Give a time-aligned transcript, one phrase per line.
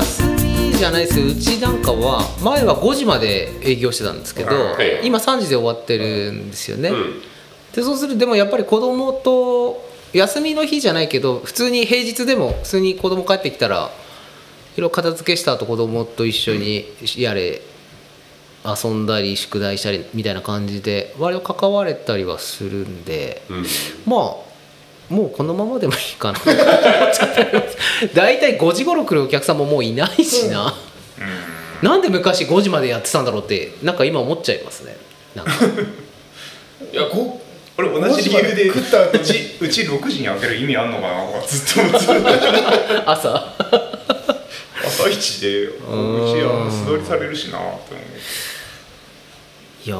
[0.00, 5.06] じゃないですようちなんかは前は5時まで営業してたんですけど、はい。
[5.06, 7.20] 今3時で終わってるんですよね、うん。
[7.74, 13.90] でそうするとでもやっぱり子供と休みの日じゃないけど普通に平日でも普通に子供帰ってきたら
[14.76, 17.60] いろいろ片付けした後子供と一緒にやれ
[18.64, 23.64] 遊んだり宿題したりみたいな感じで割と関われたりはするんで、うん
[24.06, 24.52] まあ
[25.12, 26.38] もうこのままでもいいかな。
[26.38, 26.64] と思っ
[27.12, 27.76] ちゃってます
[28.14, 30.74] 大体5時頃来るお客さんももういないしな、
[31.82, 34.96] なんで昔5時までやってたんだろうってなんか今思っちゃいますね。
[35.34, 35.52] なんか。
[36.92, 37.40] いやご
[37.78, 38.48] 俺同じ理由で。
[38.48, 41.26] 5時まで食った後 うちうち6時に開ける意味あんのかな？
[41.26, 43.54] とかずっと思ってた朝。
[44.84, 45.84] 朝一でうち
[46.42, 48.02] は素通りされるしなって思う。
[49.84, 49.96] いや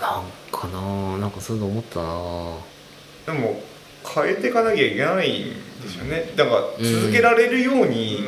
[0.00, 3.62] なんかななんかそういうの思ったなでも
[4.04, 6.32] 変えていかなきゃいけないんですよね。
[6.36, 8.24] だから続けられるように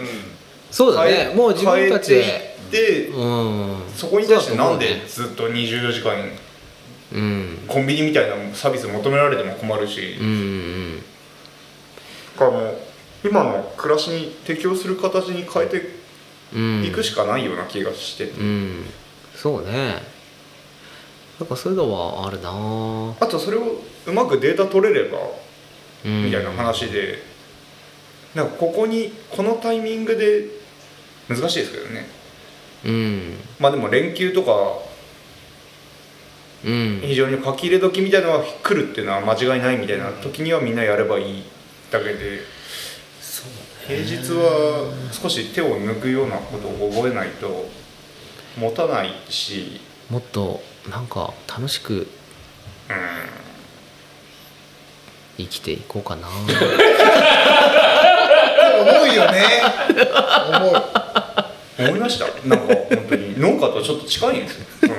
[0.71, 2.23] そうだ変えねもう自分たちで。
[2.23, 3.83] 変えていってうん。
[3.95, 10.17] そこに対してなんでずっと24時間思うコンビニみたいなサービス求められても困るし。
[10.21, 11.03] うんうん
[12.39, 12.79] だからもう
[13.23, 16.01] 今の暮らしに適応する形に変えて
[16.55, 16.85] うん。
[16.85, 18.27] いくしかないような気がして。
[18.27, 18.87] て、うん。
[19.37, 20.21] そうね。
[21.41, 22.51] なんかそういうのはあるな
[23.19, 25.25] あとそれをうまくデータ取れればうん
[26.05, 27.18] みたいな話で、
[28.34, 30.46] なんかここにこのタイミングで
[31.28, 32.06] 難しいですけどね。
[32.84, 33.36] うん。
[33.58, 34.78] まあでも連休とか
[36.64, 37.00] うん。
[37.02, 41.42] 非常に書き入れ時みたいなのが来るっていうのは間違いないみたいな時にはみんなやればいい
[41.90, 42.40] だけで
[43.86, 47.68] 平日は少し手を抜くようなことを覚えないと
[48.58, 49.80] 持たないし。
[50.11, 52.06] もっとなんか楽しくうん
[55.42, 56.28] 生きていこうかな。
[58.80, 59.62] 重いよね。
[60.48, 61.01] 重い
[61.89, 62.27] 思いました。
[62.46, 63.39] なんか本当に。
[63.39, 64.95] 農家とちょっと近いんですよ、その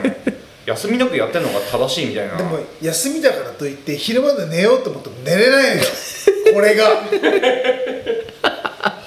[0.65, 2.37] 休みなくやってるのが正しいみたいな。
[2.37, 5.89] でも休みだからといって昼まで寝ようと思っても寝れないのよ。
[6.53, 6.87] これが。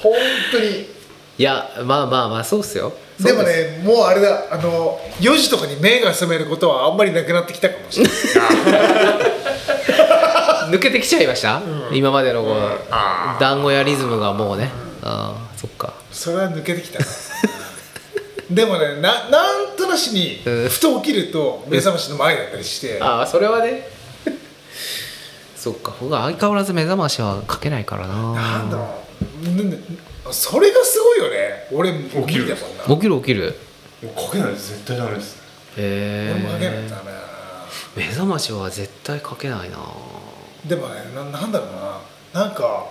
[0.03, 0.13] 本
[0.53, 0.95] 当に。
[1.37, 2.93] いやまあまあまあそうっすよ。
[3.21, 4.53] でもねもうあれだ。
[4.53, 8.15] あの4時とかに目が覚めることはあんまりなくなってきたかもしれない
[10.75, 11.63] 抜けてきちゃいました、
[11.93, 12.53] 今までのこう
[12.91, 13.41] あー。
[13.41, 14.71] 団子屋リズムがもうね。
[15.03, 15.95] ああそっか。
[16.11, 17.07] それは抜けてきたな。
[18.51, 20.69] でもねななんとなしにうん。
[20.69, 22.99] ふと起きると目覚ましの前だったりして。
[23.01, 23.89] ああそれはね。
[25.57, 25.95] そっか。
[26.01, 28.33] 僕は相変わらず目覚ましはかけないからな。
[28.33, 28.85] なんだろ
[30.29, 30.35] う。
[30.35, 31.69] それがすごいよね。
[31.73, 32.57] 俺起きる無理だ。
[32.57, 33.21] もんな起きる？
[33.21, 33.55] 起きる？
[34.15, 35.37] かけないと絶対ダメです。
[35.77, 37.25] へ俺もかけないえとダメだな。
[37.97, 39.77] 目覚ましは絶対かけないな
[40.67, 41.69] でもねななんだろう
[42.35, 42.43] な。
[42.43, 42.87] なんか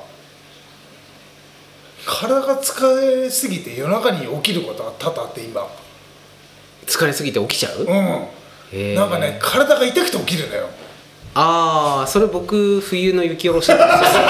[2.05, 5.67] 体が疲れすぎて夜中に起きることが多々あって今。
[6.85, 8.95] 疲れすぎて起きちゃう、うん。
[8.95, 10.67] なんかね体が痛くて起きるのよ。
[11.33, 14.21] ああそれ僕冬の雪下ろしなんですよ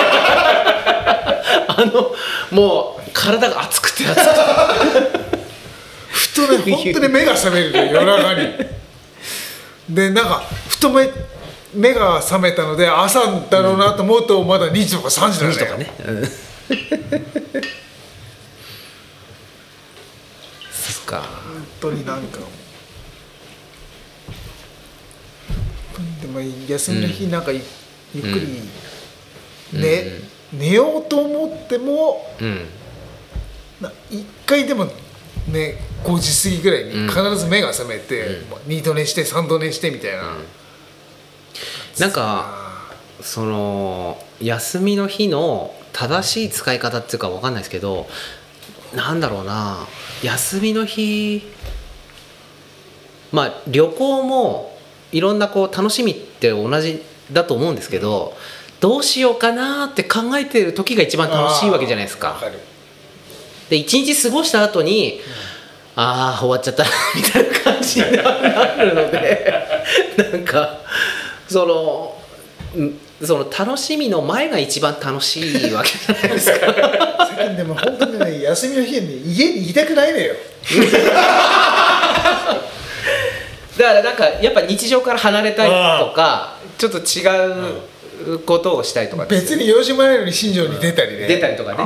[1.68, 2.12] あの
[2.52, 4.32] もう体が熱くて熱くて。
[6.12, 8.53] ふとね本当に目が覚めるのよ夜中に。
[9.90, 10.92] でなんかふと
[11.75, 13.19] 目目が覚めたので朝
[13.50, 16.25] だろうなと思うとまだ2時とか3時なのよとかね、うん、
[20.72, 21.22] そっか。
[21.22, 22.40] 本当になんか。
[26.22, 27.61] でも休みの日なんかゆ,、
[28.16, 28.47] ゆっくり
[29.73, 30.22] 寝、
[30.53, 32.66] 寝ようと思ってもうん。
[33.81, 34.85] な1回でも
[35.47, 40.37] ね5時過ぎぐらいに必ず目が覚めて、2度寝して3度寝してみたいな、
[41.99, 42.53] なんか
[43.22, 48.07] その休みの日の正しい使い方っていうかわかんないですけど
[48.95, 49.87] なんだろうな。
[50.23, 51.41] 休みの日
[53.31, 54.78] まあ旅行も
[55.11, 58.35] いろんなこう楽しみって同じだと思うんですけど、
[58.79, 62.40] どうしようかなって考えてる時が一番楽しいわけじゃないですか。
[63.69, 65.19] で一日過ごした後に、
[65.95, 69.53] ああ終わっちゃったなみたいな感じになるので
[70.31, 70.79] なんか
[71.53, 72.16] その
[72.82, 75.40] んその楽しみの前が一番楽し
[75.70, 76.73] いわけじゃないですか。
[77.55, 80.34] でも本当にね休みの日に家にいたくないのよ。
[83.78, 85.70] だからなんかやっぱ日常から離れたい
[86.00, 87.22] とかちょっと違
[88.38, 91.28] うことをしたいとか別に用事もないのに新庄に出たりね。
[91.28, 91.78] 出たりとかね。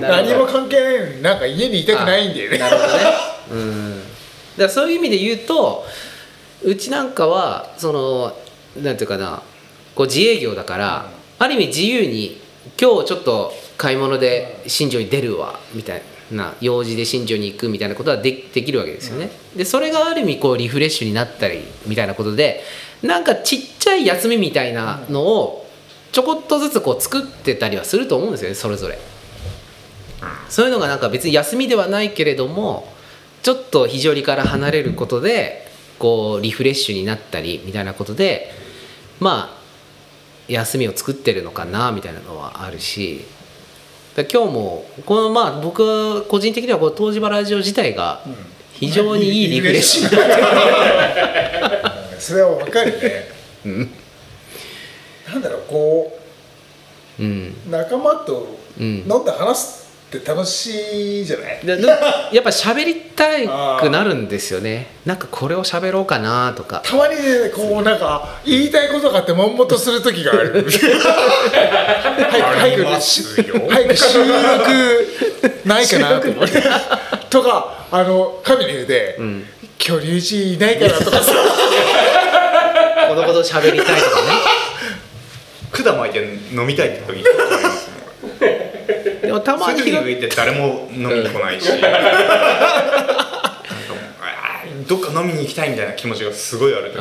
[0.00, 2.58] 何も関係ないのになんか家にいたくないんだよね。
[2.58, 3.04] なるほどね。
[3.50, 3.98] うん。
[4.00, 4.08] だか
[4.58, 5.84] らそういう意味で言うと、
[6.62, 8.36] うちなんかはその
[8.82, 9.42] なんていうかな、
[9.94, 12.40] こう自営業だから、ある意味自由に
[12.80, 19.30] 今日ちょっと買い物で新庄に出るわみたいな用事で新庄に行くみたいなことはでできるわけですよね。
[19.56, 22.62] でそれがある意味こうリフレッシュになったりみたいなことで
[23.02, 25.66] なんかちっちゃい休みみたいなのを
[26.12, 28.98] ちょこっとずつこう作ってたりはすると思うんですよねそれぞれ。
[30.48, 32.90] そういうのがなんか別に休みではないけれども
[33.42, 35.66] ちょっと非常にから離れることで
[35.98, 38.63] こうリフレッシュになったりみたいなことで
[39.24, 39.64] まあ
[40.48, 43.24] 休みを作ってるのかなみたいなのはあるし
[44.14, 48.20] だ今日もこのまあ僕は個人的にはこの東芝ラジオ自体が
[48.74, 50.10] 非常にいいリフレッシュ。
[50.10, 50.36] になって
[52.14, 53.88] るそれは分かるね、
[55.26, 56.18] なんだろうこ
[57.18, 57.54] うん。
[57.66, 58.84] う仲間とうん。
[59.10, 59.83] 飲んで話す
[60.18, 61.60] って楽しいじゃない、
[62.32, 63.24] やっぱ喋りた
[63.80, 64.86] くなるんですよね。
[65.04, 66.82] なんかこれを喋ろうかなとか。
[66.84, 70.66] たまにねこうなんか言いたいことがあって悶々とする時がある。
[72.30, 73.68] 早くありますよ。
[73.68, 74.28] 早く収録
[75.64, 76.62] ないかなと思って。
[77.30, 79.46] とかあの神の言うで、ん。
[79.86, 81.32] 今日龍一いないかなとかさ。
[83.08, 84.28] このこと喋りたいとかね。
[85.82, 87.24] 管巻いて飲みたいって時
[89.34, 91.68] でもたまにそういう時に行って誰も飲みに来ないし。
[91.68, 96.98] うあーどっか飲みに行きたいみたいな気持ちがすごいある時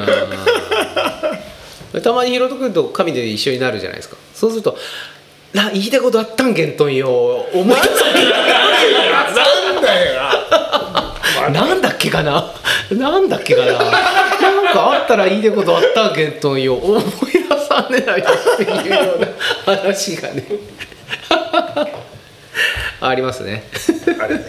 [2.01, 4.15] たまにヒロト君と神で一緒になるじゃないですか。
[4.33, 4.75] そうすると
[5.53, 7.89] 「な言いたいことあったんけんとんよ思い出せ
[9.11, 9.29] な
[9.79, 10.21] んだよ。
[11.51, 12.51] ななんだっけかな。
[12.91, 13.73] なんだっけかな。
[13.73, 13.81] なん
[14.73, 17.09] かあったらいいでことあったんけんとんよ思い出
[17.67, 19.27] さねないよっていうような
[19.77, 20.45] 話がね
[23.09, 23.63] ありますね。
[24.19, 24.43] あれね。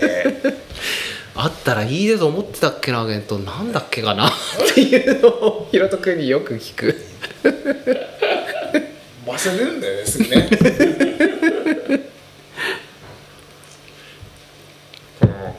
[1.37, 4.29] あったらいいでと思ってたっけなけんとなんだっけかな。
[4.29, 4.31] っ
[4.75, 6.95] ていうのをひろと君によく聞く。
[9.27, 10.49] 忘れるんだよねすぐね。
[15.19, 15.57] この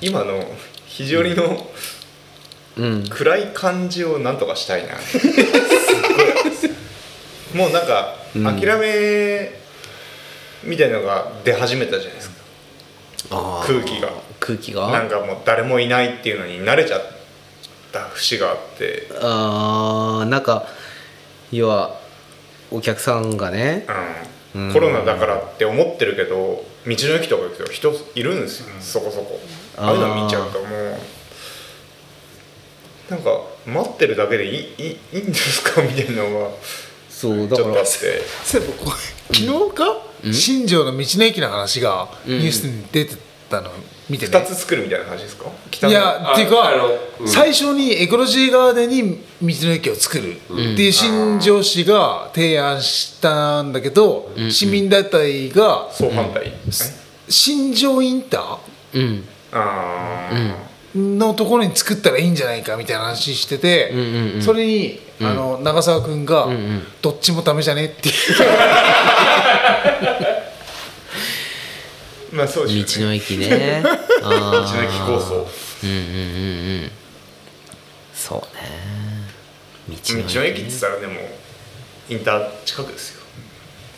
[0.00, 0.42] 今の
[0.86, 1.70] 肘折の
[2.76, 3.08] うん。
[3.08, 4.98] 暗い感じをなんとかしたいな。
[4.98, 5.20] すっ
[7.52, 7.56] ごい。
[7.56, 8.44] もうなんかうん。
[8.44, 9.65] 諦め
[10.66, 14.10] みたいのが出始めたじゃないですか、空気が。
[14.40, 14.90] 空気が？
[14.90, 17.02] なんかもう誰もいないっていうのに慣れちゃっ
[17.92, 20.66] た節があって、あーなんか
[21.52, 21.98] 要は
[22.70, 23.86] お客さんがね。
[24.54, 24.66] うん。
[24.68, 24.72] うん。
[24.72, 29.40] コロナだからって思ってるけど道の駅とか行くと人いるんですよ、そこそこ。
[29.76, 30.98] ああいうの見ちゃうともう
[33.10, 33.30] なんか
[33.66, 35.82] 待ってるだけでいいいいんですか？
[35.82, 36.50] みたいなのが
[37.08, 37.90] そうだからちょっとあって。
[38.44, 38.96] そういえばこれ
[39.36, 42.38] 昨日か、新庄の道の駅の話がうん。
[42.38, 43.16] ニュースに出て
[43.48, 43.70] たの
[44.08, 45.46] 見てね、2つ作るみたいな話ですか？
[45.70, 46.72] 北いのやっていうか、
[47.20, 47.28] うん。
[47.28, 49.02] 最初にエコロジーガーデンに
[49.42, 50.36] 道の駅を作る。
[50.36, 56.52] っていう新庄市が提案したんだけど、市民団体が総反対、
[57.28, 58.58] 新庄インタ
[58.94, 59.24] うん。
[59.52, 60.54] ああ、ー
[60.96, 64.42] のところに作ったらいいんじゃないかみたいな話してて、うんうんうん。
[64.42, 66.82] それに、あの長澤君が、んうん。
[67.02, 68.14] どっちもダメじゃねっていう。
[72.36, 72.84] まあそうでね。
[72.84, 73.82] 道の駅ね。
[74.22, 75.46] 道道の駅構想。
[75.84, 76.90] うんうんうんうん。
[78.14, 78.62] そうね。
[79.88, 80.00] 道道
[80.40, 81.20] の駅って言ったらでも
[82.08, 83.22] インター近くですよ。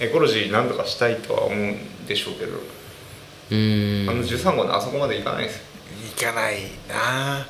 [0.01, 2.53] エコロジー何とかしたいとは思うんでしょうけど、
[3.51, 4.07] うん。
[4.09, 5.68] あの13号のあそこまで行かないですよ
[6.19, 7.47] いかないな。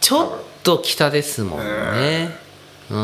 [0.00, 0.32] ちょっ
[0.62, 2.36] と北ですもんね。
[2.88, 2.96] うん。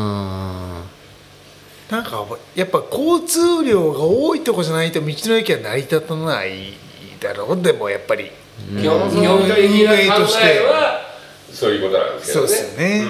[1.91, 6.73] なんかやっぱ交通量が多いとこじゃないと道の駅は成り立たない
[7.19, 7.61] だろう。
[7.61, 8.31] でもやっぱり
[8.79, 9.41] 基本的な考
[10.41, 11.01] えは
[11.51, 12.47] そういうことなんですけどね。
[12.47, 13.05] そうですよね。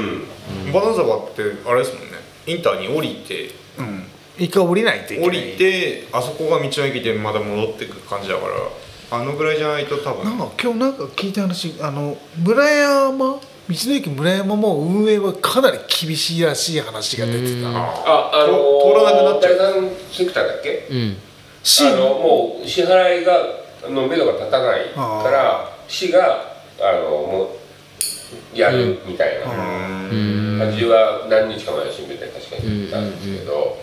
[0.65, 0.73] うん。
[0.73, 2.17] バナザバってあれですもんね。
[2.47, 4.03] インターに降りてうん。
[4.39, 5.27] 一回降りないといけない。
[5.27, 8.53] 降りてあそこが道の駅でまだ戻ってくる感じだから
[9.13, 10.25] あのぐらいじゃないと多分。
[10.25, 13.39] なんか今日なんか聞いた話あの村山道
[13.69, 17.69] の駅村山も運営はかなり厳しいらしい話が出てた。
[17.69, 19.57] ああのー、通らなくなっちゃう。
[19.57, 20.87] 第三セクターだっけ？
[20.89, 21.17] うん。
[21.63, 23.37] 市あのもう支払いが
[23.87, 27.55] の目処が立たないから市があのも
[28.53, 29.51] うやるみたいな。
[29.51, 30.33] うん。
[30.59, 33.77] 感じは何日か前の新聞で確かに言ったんですけど、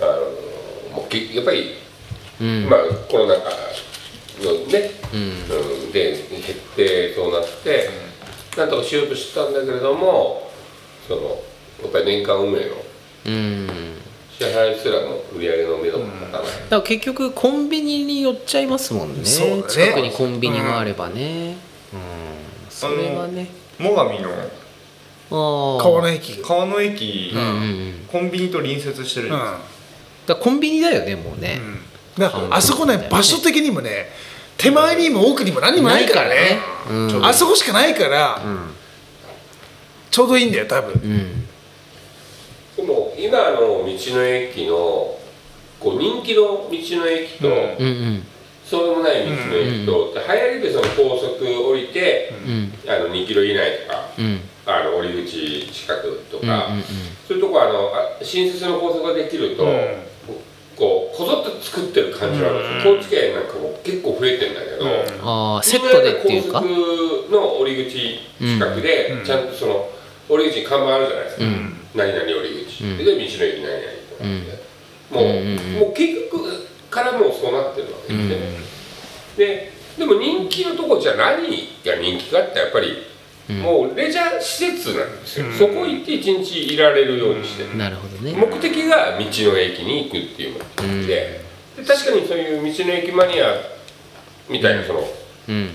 [0.00, 0.04] あ
[0.90, 1.74] のもうけやっぱり、
[2.40, 2.68] うん。
[2.68, 3.50] まあコロナ禍
[4.42, 5.20] のね、うん。
[5.20, 7.88] うん、で減ってそうなって、
[8.56, 10.50] なんとかしようとしたんだけれども
[11.08, 11.22] その
[11.82, 12.76] やっぱり年間運営の
[13.26, 13.68] うん。
[14.38, 19.24] 支払いすらの売り上げの目処が立たない、だから結局コンビニに寄っちゃいますもんね。
[19.24, 19.62] そうだね。
[19.66, 21.56] 近くにコンビニがあればね。
[21.94, 22.00] うん。
[22.68, 23.48] それはね。
[23.78, 24.28] 最上の
[25.30, 25.82] ああ。
[25.82, 26.36] 川の駅。
[26.36, 27.94] が川の駅、うんうんうん。
[28.12, 29.44] コンビニと隣接してるんですよ、
[30.26, 31.72] だからコンビニだよねもうね、だから
[32.50, 34.06] あそこね場所的にもね
[34.56, 36.58] 手前にも奥にも何にもないからね。
[36.90, 37.24] うん。
[37.24, 38.40] あそこしかないから、
[40.10, 41.46] ちょうどいいんだよ多分、うん。
[42.76, 45.18] でも今の道の駅の
[45.78, 47.54] こう人気の道の駅と、うん。
[47.54, 48.26] うんうん。
[48.64, 52.72] そうでもない道の駅と、で流行りでその高速降りて、うん。
[52.88, 54.40] あの2キロ以内とかうん。
[54.64, 56.68] あの降り口近くとうんか、
[57.28, 59.64] そういうとこあのあ新設の高速ができると、
[60.76, 62.58] うんこうこぞって作ってる感じはある。
[62.58, 62.76] ん。
[62.76, 64.84] ですよ高知県なんかも結構増えてんだけど、
[65.22, 66.60] ああセットでっていうか？
[66.60, 69.24] 高速の降り口近くで、うん。
[69.24, 69.88] ちゃんとその
[70.28, 71.76] 降り口に看板あるじゃないですか、うん。
[71.94, 72.98] 何々降り口、うん。
[72.98, 73.48] で道の駅何々
[74.10, 75.80] とかって、もう,、うんうんうん。
[75.80, 78.36] もう結局からもうそうなってるわけですね、
[79.36, 81.48] ででも人気のとこじゃあ何
[81.84, 83.02] が人気かってやっぱり、
[83.48, 87.62] もうレジャー施設なんですよ、そこ行って一日いられるようにして。
[87.62, 88.32] る、なるほどね。
[88.32, 90.58] 目的が道の駅に行くっていう目
[90.98, 91.40] 的で,、
[91.76, 93.54] で確かにそういう道の駅マニア
[94.48, 95.08] みたいなその
[95.48, 95.70] うん。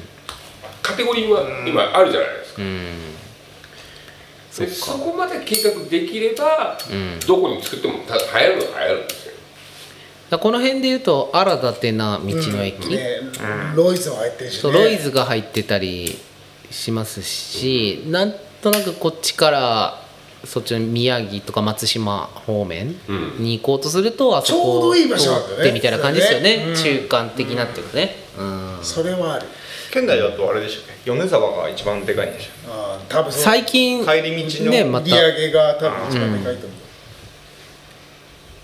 [0.81, 2.87] カテゴリーは今あるじゃないですか、うん。
[4.51, 4.77] そっでか。
[4.77, 7.19] そこまで計画できれば、うん。
[7.25, 9.33] どこに作ってもた流行るのは流行るんですよ。
[10.29, 13.19] だこの辺で言うと新たてな道の駅、ね
[13.75, 16.17] ロイズも入ってるし、ね、そうロイズが入ってたり
[16.71, 20.01] しますし、なんとなくこっちから
[20.45, 23.35] そっちの宮城とか松島方面うん。
[23.43, 25.57] に行こうとすると、あそこちょうどいい場所なんだよね。
[25.57, 26.73] 通ってみたいな感じですよね。
[26.75, 28.15] 中間的なっていうかね。
[28.37, 28.79] うん。
[28.81, 29.45] それはある。
[29.91, 31.11] 県内だとあれでしたっけ？
[31.11, 35.05] 米沢が一番でかいんでしあー多分最近帰り道のねまた。
[35.05, 36.79] 売り上げが多分一番でかいと思う、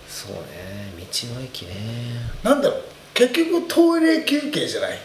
[0.08, 0.94] そうね。
[1.00, 1.74] 道の駅ね。
[2.44, 2.82] なんだろう。
[3.14, 4.98] 結局トイレ休憩じゃない？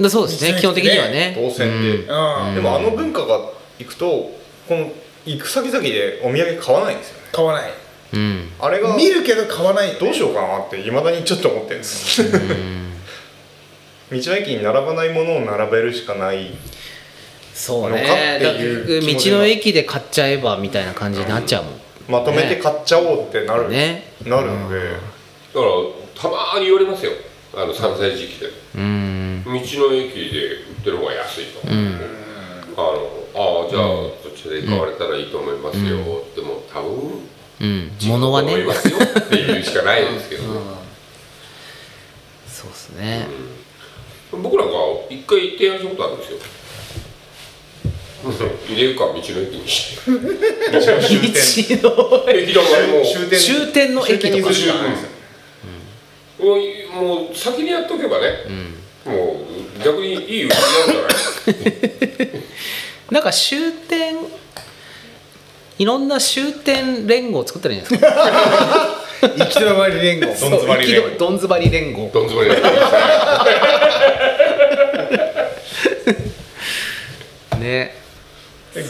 [0.00, 2.54] だそうですね基本的にはょね動線で、うん。
[2.54, 3.40] でもあの文化が
[3.78, 4.90] 行くとこの
[5.24, 7.28] 行く先々でお土産買わないんですよね。
[7.32, 7.70] 買わない。
[8.12, 8.48] うん。
[8.58, 9.94] あれが見るけど買わない。
[9.94, 12.30] どうしようかなっていまだにちょっと思ってるんです 道
[14.10, 16.54] の駅に並ばないものを並べるしかない。
[17.54, 18.46] そうのかね道
[19.36, 21.74] の駅で買っちゃえばみたいな感じになっちゃうもん。
[22.08, 24.12] まとめて買っちゃおうってなる、ね。
[24.24, 24.96] なるので、だか
[25.54, 25.66] ら
[26.14, 27.12] たまーに言われますよ。
[27.54, 32.00] あの3歳時期でうん道の駅で売ってる方が安いと、うん。
[32.76, 33.82] あのああじゃあ
[34.22, 35.96] そっちで買われたらいいと思いますよ、
[36.36, 37.28] でも多分
[37.60, 37.90] うん。
[38.02, 38.54] 物はね。
[38.54, 40.48] 思いますよっていうしかないですけどね、
[42.46, 43.26] そうですね。
[44.30, 44.74] 僕なんか
[45.08, 46.38] 一回提案したことあるんですよ。
[48.68, 50.10] 入れるか道の駅にして。
[50.10, 50.20] 道の
[52.30, 52.52] 駅。
[52.52, 53.04] だからもう。
[53.04, 54.20] 終点終点の駅とか。
[54.20, 55.08] 終点にするしかないですよ
[56.38, 58.44] もうもう先にやっとけばね、
[59.08, 59.40] も
[59.80, 62.30] う逆にいい売りなんじゃない？
[63.10, 64.16] なんか終点
[65.78, 69.28] いろんな終点連合を作ったらいいんじゃないですか？
[69.36, 70.26] 行き止まり連合。
[70.26, 71.08] どん詰まり連合。
[71.18, 72.10] どん詰まり連合。
[72.12, 72.72] どん詰まりだっ
[77.50, 77.94] たね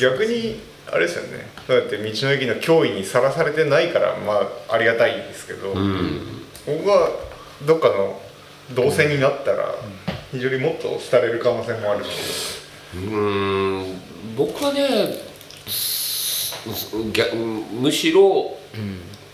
[0.01, 0.61] 逆に
[0.91, 1.47] あれですよね。
[1.67, 5.75] そうやって道の駅の脅威にさらされてないからまあありがたいですけど、
[6.67, 7.11] 僕は
[7.67, 8.21] どっかの
[8.75, 9.75] 動線になったら
[10.33, 12.09] 非常にもっと廃れる可能性もあるし、
[12.95, 12.99] う。
[12.99, 14.01] ーん
[14.37, 14.81] 僕はね
[17.81, 18.57] むしろ、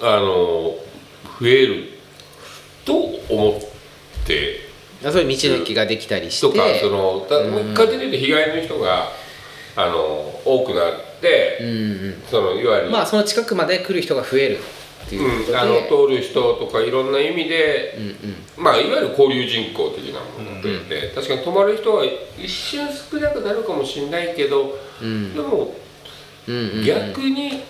[0.00, 0.76] あの
[1.40, 1.90] 増える
[2.84, 4.60] と思って
[5.02, 6.46] そういう道の駅ができたりして。
[6.46, 9.08] とかそのだ勝手に言うと被害の人が
[9.76, 9.96] あの
[10.44, 11.70] 多くなって、うんう
[12.10, 12.22] ん。
[12.30, 14.60] そのいわゆる、まあその近くまで来る人が増える
[15.06, 15.40] っていう。
[15.40, 18.64] ことで、うん、あの通る人とかいろんな意味で、うんうん。
[18.64, 22.04] まあいわゆる交流人口的なもので、で確かに泊まる人は
[22.38, 25.34] 一瞬少なくなるかもしれないけど、うん。
[25.34, 25.74] でも
[26.48, 26.84] うんうんうん。
[26.84, 27.62] 逆に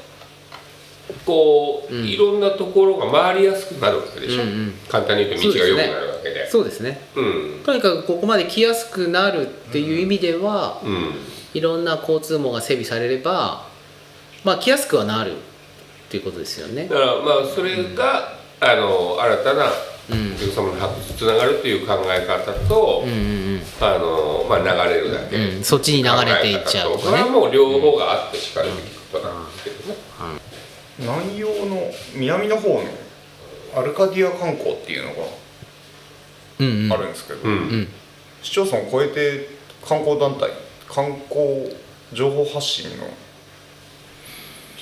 [1.27, 2.07] こう、うん。
[2.07, 4.75] いろんなところが回りやすくなるわけでしょ、うんうん。
[4.89, 6.51] 簡単に言うと道が良くなるわけで。
[6.51, 7.01] そうですね。
[7.17, 7.63] うん。
[7.65, 11.13] とにかくここまで来やすくなるっていう意味では、うん。
[11.55, 13.67] いろんな交通網が整備されれば
[14.43, 15.35] まあ来やすくはなる
[16.15, 16.87] っていうことですよね。
[16.87, 19.65] だからまあそれが、あの新たな
[20.11, 20.35] うん。
[20.35, 25.65] お客様の発掘につながるっていう考え方と、うんうんあのまあ、流れるだけ、うん。
[25.65, 29.97] そっちに流れていっちゃうそれはもう両方があってしかるべきことなんですけどね、
[30.99, 32.83] 南洋の南の方の
[33.77, 35.13] アルカディア観光っていうの
[36.61, 36.89] うんうん。
[36.91, 37.53] があるんですけど、うん。
[37.53, 37.89] うん。
[38.43, 39.49] 市町村を超えて
[39.89, 40.51] 観光団体
[40.87, 41.75] 観光
[42.13, 43.07] 情報発信の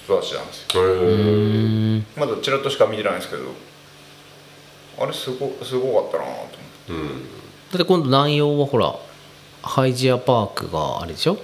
[0.04, 0.82] 人たちなんですよ。
[2.16, 3.44] まだちらっとしか見てないんですけど
[4.98, 6.58] あれすごすごかったなと思って。
[6.88, 7.08] うん。
[7.70, 8.94] だって今度南洋はほら
[9.62, 11.38] ハイジアパークがあれでしょ？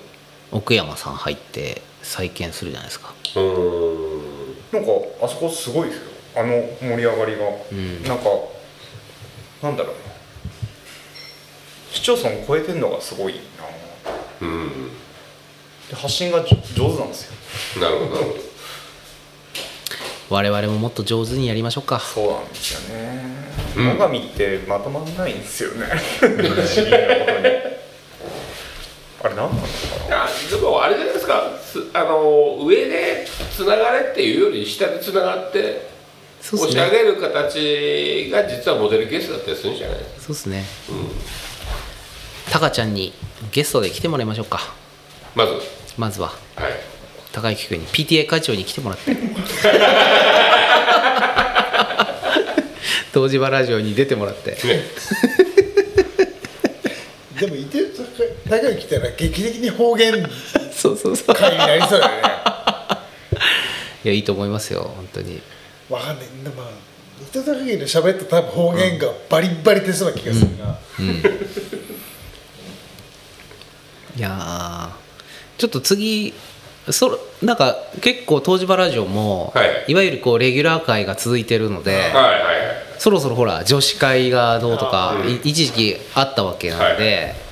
[0.50, 3.15] 奥山さん入って再建するじゃないですか。
[3.37, 4.19] うーん。
[4.73, 4.91] なんか
[5.23, 6.03] あそこすごいですよ。
[6.37, 6.49] あの
[6.81, 8.03] 盛り上がりが、ん。
[8.05, 8.25] なんか
[9.62, 10.00] なんだろうな。
[11.91, 13.41] 市町村を超えてるのがすごいな。
[14.43, 14.91] うん。
[15.88, 17.83] で発信が上手なんですよ。
[17.83, 18.48] なるほどなるほど
[20.30, 22.00] 我々ももっと上手にやりましょうか。
[22.00, 23.23] そうなんですよね。
[23.76, 23.99] うん。
[23.99, 25.87] 最上ってまとまんないんですよね。
[29.20, 31.42] あれ何なんですかいやでもあれじゃないですか。
[31.61, 35.88] すあの上でつながれっていうより下でつながって
[36.40, 39.99] 押し上げる形が実はモデルケースだったりするんじゃない。
[40.18, 40.64] そうっすね。
[42.50, 43.14] タカちゃんに
[43.50, 44.61] ゲストで来てもらいましょうか。
[45.35, 45.52] まず。
[45.97, 46.28] まずは。
[46.28, 46.98] はい
[47.40, 49.16] 高之君に PTA 会長に来てもらって。
[53.14, 54.50] 東芝ラジオに出てもらって。
[54.52, 54.59] ね。
[57.40, 57.95] でもいてる
[58.49, 60.28] 高い来たら劇的に方言
[60.75, 61.35] そうそうそう。
[61.35, 62.23] 会になりそうだよね。
[64.04, 65.40] いやいいと思いますよ本当に。
[65.88, 66.26] わかんない。
[66.42, 66.66] でもまあ
[67.21, 70.78] 伊藤高木の喋った多分方言がバリッバリ出そうな気がするな、
[74.16, 76.33] いやーちょっと次
[76.92, 79.85] そなんか結構東芝ラジオも、はい。
[79.88, 82.42] い、わゆるこうレギュラー会が続いてるので、はいはいはい。
[82.99, 85.28] そろそろほら女子会がどうとか、うん。
[85.30, 87.49] い一時期あったわけなので、は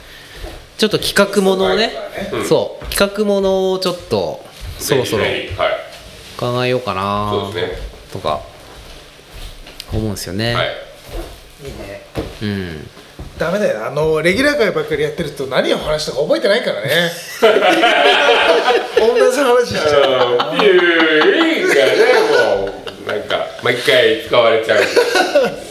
[0.78, 1.92] ちょっと企画ものをね、
[2.32, 2.44] うん。
[2.44, 4.44] そう企画ものをちょっと
[4.78, 5.24] そろそろ
[6.36, 7.32] 考えようかな
[8.12, 8.40] とか
[9.92, 10.66] 思うんですよね、はい。
[12.42, 12.88] うん。
[13.38, 13.86] ダメだよ。
[13.86, 17.10] あのレギュラー会ばっかりやってると何を話したか覚えてないからね。
[17.40, 17.48] 同
[19.66, 21.80] じゃうピューインがね。
[22.30, 23.28] もうなん。
[23.28, 24.82] か毎回使われちゃう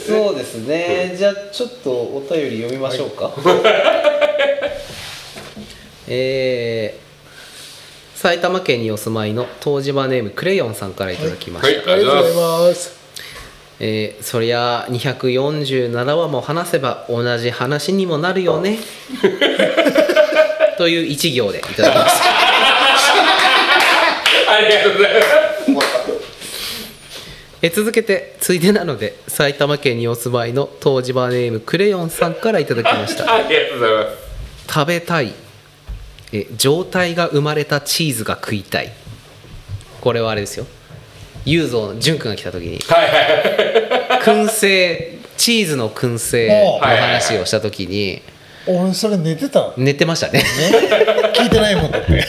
[0.06, 3.32] そうですね、じゃあちょっとお便り読みましょうか、
[6.08, 7.06] えー
[8.16, 12.96] 埼玉県にお住まいの東芝ネームクレヨンさんからいただきました、はいありがとうございます。
[13.78, 18.78] えーそりゃ247話も話せば同じ話にもなるよね。
[20.78, 22.35] という一行でいただきました
[24.56, 25.12] ありがとうござい
[25.74, 25.86] ます
[27.62, 33.32] えー続けてついでなので埼玉県にお住まいの東芝ネームクレヨンさんからいただきました。
[33.34, 34.72] ありがとうございます。
[34.72, 35.32] 食べたい。
[36.32, 38.92] え状態が生まれたチーズが食いたい。
[40.00, 40.66] これはあれですよ。
[41.44, 44.22] 雄三の淳君が来た時にはいはい。
[44.22, 48.22] 燻製チーズの燻製の話をした時に
[48.66, 49.74] 俺それ寝てたの？
[49.76, 50.42] 寝てましたね。
[51.34, 52.26] 聞いてないもんだって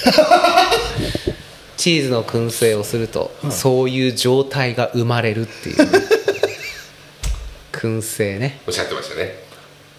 [1.78, 5.78] チーズの燻製をすると、そういう状態が生まれるっていう。
[5.78, 5.86] ね、
[7.72, 8.60] 燻製ね。
[8.68, 9.36] おっしゃってましたね。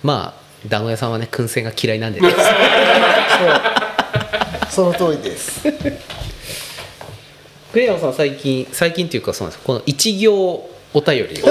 [0.03, 2.35] まあ団子屋さんはね燻製が嫌いなんでね。
[4.71, 5.63] その通りです。
[7.73, 10.35] クレヨンさん最近最近っていうかそうなんですこの一行
[10.95, 11.49] お便りを。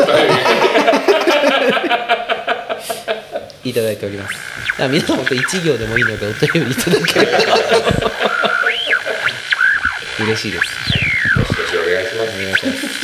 [3.64, 4.36] いただいております。
[4.90, 7.32] 皆さん本当一行でもいいのでお便りいただければ
[10.20, 10.64] 嬉しいです。
[10.64, 12.30] よろしくお願いします。
[12.32, 12.97] お願いします